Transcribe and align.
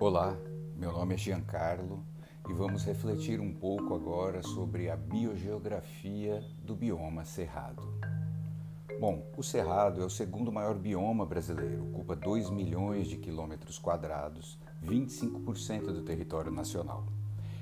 Olá, 0.00 0.34
meu 0.74 0.92
nome 0.92 1.12
é 1.12 1.18
Giancarlo 1.18 2.02
e 2.48 2.54
vamos 2.54 2.84
refletir 2.84 3.38
um 3.38 3.52
pouco 3.52 3.94
agora 3.94 4.42
sobre 4.42 4.88
a 4.88 4.96
biogeografia 4.96 6.42
do 6.64 6.74
bioma 6.74 7.22
cerrado. 7.26 7.82
Bom, 8.98 9.30
o 9.36 9.42
cerrado 9.42 10.00
é 10.00 10.04
o 10.06 10.08
segundo 10.08 10.50
maior 10.50 10.74
bioma 10.74 11.26
brasileiro, 11.26 11.90
ocupa 11.90 12.16
2 12.16 12.48
milhões 12.48 13.08
de 13.08 13.18
quilômetros 13.18 13.78
quadrados, 13.78 14.58
25% 14.82 15.92
do 15.92 16.00
território 16.00 16.50
nacional. 16.50 17.04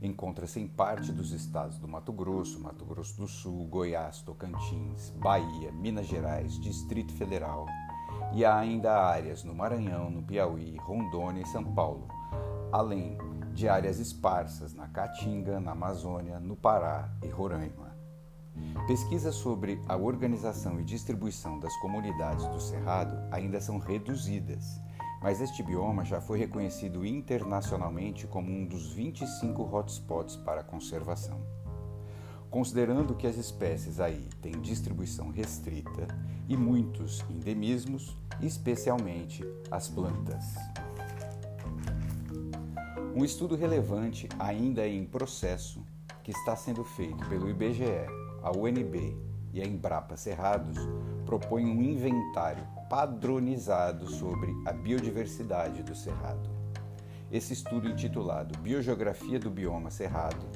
Encontra-se 0.00 0.60
em 0.60 0.68
parte 0.68 1.10
dos 1.10 1.32
estados 1.32 1.78
do 1.78 1.88
Mato 1.88 2.12
Grosso, 2.12 2.60
Mato 2.60 2.84
Grosso 2.84 3.20
do 3.20 3.26
Sul, 3.26 3.66
Goiás, 3.66 4.22
Tocantins, 4.22 5.10
Bahia, 5.16 5.72
Minas 5.72 6.06
Gerais, 6.06 6.60
Distrito 6.60 7.12
Federal, 7.12 7.66
e 8.32 8.44
há 8.44 8.56
ainda 8.56 8.92
áreas 8.92 9.42
no 9.42 9.52
Maranhão, 9.52 10.08
no 10.08 10.22
Piauí, 10.22 10.76
Rondônia 10.76 11.42
e 11.42 11.48
São 11.48 11.64
Paulo, 11.74 12.06
além 12.72 13.18
de 13.52 13.68
áreas 13.68 13.98
esparsas 13.98 14.72
na 14.74 14.88
Caatinga, 14.88 15.60
na 15.60 15.72
Amazônia, 15.72 16.38
no 16.38 16.56
Pará 16.56 17.10
e 17.22 17.28
Roraima. 17.28 17.90
Pesquisas 18.86 19.34
sobre 19.34 19.80
a 19.88 19.96
organização 19.96 20.80
e 20.80 20.84
distribuição 20.84 21.58
das 21.58 21.74
comunidades 21.76 22.46
do 22.46 22.60
Cerrado 22.60 23.16
ainda 23.30 23.60
são 23.60 23.78
reduzidas, 23.78 24.80
mas 25.22 25.40
este 25.40 25.62
bioma 25.62 26.04
já 26.04 26.20
foi 26.20 26.38
reconhecido 26.38 27.04
internacionalmente 27.04 28.26
como 28.26 28.50
um 28.50 28.64
dos 28.66 28.92
25 28.92 29.62
hotspots 29.62 30.36
para 30.36 30.64
conservação. 30.64 31.40
Considerando 32.50 33.14
que 33.14 33.26
as 33.26 33.36
espécies 33.36 34.00
aí 34.00 34.28
têm 34.42 34.60
distribuição 34.60 35.30
restrita 35.30 36.08
e 36.48 36.56
muitos 36.56 37.24
endemismos, 37.30 38.16
especialmente 38.40 39.44
as 39.70 39.88
plantas. 39.88 40.56
Um 43.20 43.24
estudo 43.26 43.54
relevante 43.54 44.26
ainda 44.38 44.88
em 44.88 45.04
processo 45.04 45.84
que 46.22 46.30
está 46.30 46.56
sendo 46.56 46.82
feito 46.82 47.22
pelo 47.28 47.50
IBGE, 47.50 48.06
a 48.42 48.50
UNB 48.50 49.14
e 49.52 49.60
a 49.60 49.66
Embrapa 49.66 50.16
Cerrados 50.16 50.78
propõe 51.26 51.66
um 51.66 51.82
inventário 51.82 52.66
padronizado 52.88 54.10
sobre 54.10 54.50
a 54.64 54.72
biodiversidade 54.72 55.82
do 55.82 55.94
cerrado. 55.94 56.48
Esse 57.30 57.52
estudo 57.52 57.90
intitulado 57.90 58.58
Biogeografia 58.60 59.38
do 59.38 59.50
Bioma 59.50 59.90
Cerrado 59.90 60.46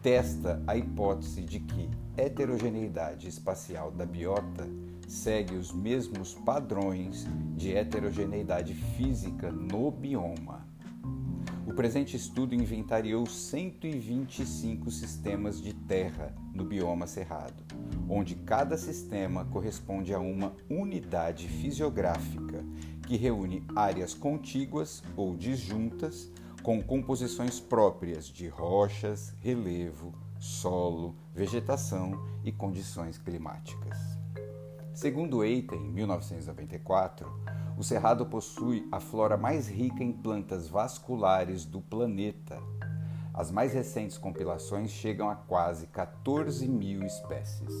testa 0.00 0.62
a 0.66 0.74
hipótese 0.74 1.42
de 1.42 1.60
que 1.60 1.90
heterogeneidade 2.16 3.28
espacial 3.28 3.90
da 3.90 4.06
biota 4.06 4.66
segue 5.06 5.56
os 5.56 5.70
mesmos 5.70 6.32
padrões 6.32 7.26
de 7.54 7.76
heterogeneidade 7.76 8.72
física 8.72 9.52
no 9.52 9.90
bioma. 9.90 10.72
O 11.66 11.72
presente 11.72 12.16
estudo 12.16 12.54
inventariou 12.54 13.24
125 13.24 14.90
sistemas 14.90 15.60
de 15.60 15.72
terra 15.72 16.34
no 16.52 16.64
bioma 16.64 17.06
cerrado, 17.06 17.62
onde 18.08 18.34
cada 18.34 18.76
sistema 18.76 19.44
corresponde 19.44 20.12
a 20.12 20.18
uma 20.18 20.54
unidade 20.68 21.46
fisiográfica 21.48 22.64
que 23.06 23.16
reúne 23.16 23.64
áreas 23.76 24.12
contíguas 24.12 25.02
ou 25.16 25.36
disjuntas 25.36 26.30
com 26.62 26.82
composições 26.82 27.58
próprias 27.58 28.26
de 28.26 28.48
rochas, 28.48 29.34
relevo, 29.40 30.12
solo, 30.38 31.14
vegetação 31.34 32.20
e 32.44 32.50
condições 32.52 33.18
climáticas. 33.18 34.11
Segundo 34.94 35.42
Eita, 35.42 35.74
em 35.74 35.90
1994, 35.90 37.26
o 37.78 37.82
Cerrado 37.82 38.26
possui 38.26 38.86
a 38.92 39.00
flora 39.00 39.38
mais 39.38 39.66
rica 39.66 40.04
em 40.04 40.12
plantas 40.12 40.68
vasculares 40.68 41.64
do 41.64 41.80
planeta. 41.80 42.60
As 43.32 43.50
mais 43.50 43.72
recentes 43.72 44.18
compilações 44.18 44.90
chegam 44.90 45.30
a 45.30 45.34
quase 45.34 45.86
14 45.86 46.68
mil 46.68 47.02
espécies. 47.04 47.72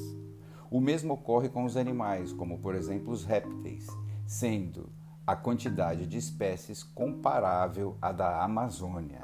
O 0.70 0.80
mesmo 0.80 1.12
ocorre 1.12 1.50
com 1.50 1.64
os 1.64 1.76
animais, 1.76 2.32
como 2.32 2.58
por 2.58 2.74
exemplo 2.74 3.12
os 3.12 3.24
répteis, 3.24 3.86
sendo 4.26 4.88
a 5.26 5.36
quantidade 5.36 6.06
de 6.06 6.16
espécies 6.16 6.82
comparável 6.82 7.94
à 8.00 8.10
da 8.10 8.42
Amazônia. 8.42 9.20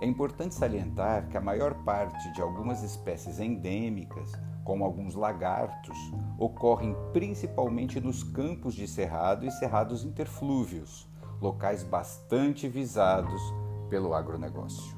É 0.00 0.06
importante 0.06 0.54
salientar 0.54 1.28
que 1.28 1.36
a 1.36 1.40
maior 1.40 1.74
parte 1.84 2.32
de 2.32 2.40
algumas 2.40 2.82
espécies 2.82 3.38
endêmicas 3.38 4.32
como 4.64 4.84
alguns 4.84 5.16
lagartos, 5.16 5.98
ocorrem 6.38 6.94
principalmente 7.12 8.00
nos 8.00 8.22
campos 8.22 8.74
de 8.74 8.86
cerrado 8.86 9.44
e 9.44 9.50
cerrados 9.50 10.04
interflúvios, 10.04 11.08
locais 11.40 11.82
bastante 11.82 12.68
visados 12.68 13.40
pelo 13.88 14.14
agronegócio. 14.14 14.96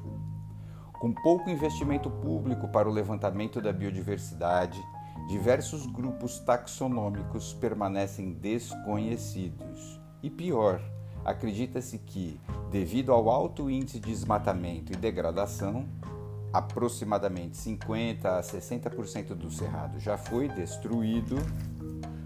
Com 0.93 1.11
pouco 1.11 1.49
investimento 1.49 2.09
público 2.09 2.67
para 2.67 2.87
o 2.87 2.91
levantamento 2.91 3.59
da 3.59 3.73
biodiversidade, 3.73 4.79
diversos 5.27 5.85
grupos 5.87 6.39
taxonômicos 6.39 7.53
permanecem 7.53 8.33
desconhecidos. 8.33 9.99
E 10.21 10.29
pior, 10.29 10.81
acredita-se 11.25 11.97
que, 11.97 12.39
devido 12.73 13.11
ao 13.11 13.29
alto 13.29 13.69
índice 13.69 13.99
de 13.99 14.09
desmatamento 14.09 14.91
e 14.91 14.95
degradação, 14.95 15.87
aproximadamente 16.51 17.55
50 17.55 18.39
a 18.39 18.41
60% 18.41 19.35
do 19.35 19.51
cerrado 19.51 19.99
já 19.99 20.17
foi 20.17 20.47
destruído, 20.47 21.35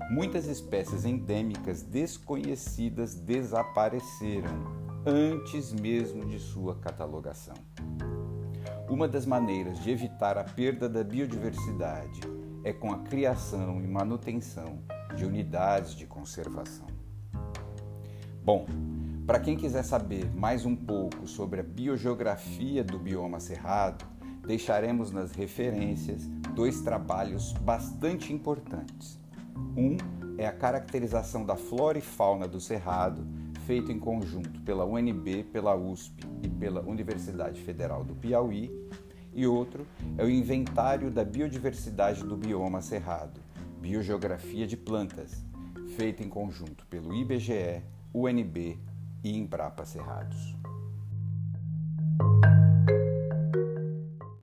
muitas 0.09 0.46
espécies 0.47 1.03
endêmicas 1.03 1.81
desconhecidas 1.81 3.13
desapareceram 3.13 4.63
antes 5.06 5.74
mesmo 5.74 6.25
de 6.25 6.40
sua 6.40 6.75
catalogação. 6.75 7.56
Uma 8.90 9.06
das 9.06 9.25
maneiras 9.25 9.84
de 9.84 9.91
evitar 9.91 10.38
a 10.38 10.46
perda 10.46 10.88
da 10.88 11.03
biodiversidade 11.03 12.22
é 12.63 12.72
com 12.72 12.94
a 12.94 13.00
criação 13.00 13.84
e 13.84 13.88
manutenção 13.88 14.80
de 15.13 15.25
unidades 15.25 15.94
de 15.94 16.06
conservação. 16.06 16.88
Bom, 18.41 18.66
para 19.27 19.41
quem 19.41 19.57
quiser 19.57 19.83
saber 19.83 20.33
mais 20.33 20.65
um 20.65 20.73
pouco 20.73 21.27
sobre 21.27 21.59
a 21.59 21.63
biogeografia 21.63 22.81
do 22.81 22.97
bioma 22.97 23.41
cerrado, 23.41 24.05
deixaremos 24.47 25.11
nas 25.11 25.33
referências 25.33 26.25
dois 26.55 26.79
trabalhos 26.79 27.51
bastante 27.51 28.31
importantes. 28.31 29.19
Um 29.75 29.97
é 30.38 30.47
a 30.47 30.53
caracterização 30.53 31.45
da 31.45 31.57
flora 31.57 31.97
e 31.97 32.01
fauna 32.01 32.47
do 32.47 32.61
Cerrado, 32.61 33.27
feito 33.65 33.91
em 33.91 33.99
conjunto 33.99 34.61
pela 34.61 34.85
UNB, 34.85 35.44
pela 35.51 35.75
USP 35.75 36.25
e 36.41 36.47
pela 36.47 36.79
Universidade 36.81 37.59
Federal 37.59 38.05
do 38.05 38.15
Piauí, 38.15 38.71
e 39.33 39.45
outro 39.45 39.85
é 40.17 40.23
o 40.23 40.29
Inventário 40.29 41.11
da 41.11 41.25
Biodiversidade 41.25 42.23
do 42.23 42.38
Bioma 42.38 42.81
Cerrado, 42.81 43.41
Biogeografia 43.81 44.65
de 44.65 44.77
Plantas, 44.77 45.44
feito 45.97 46.23
em 46.23 46.29
conjunto 46.29 46.85
pelo 46.85 47.13
IBGE, 47.13 47.83
UNB 48.13 48.87
e 49.23 49.38
Embrapa 49.38 49.85
Cerrados. 49.85 50.56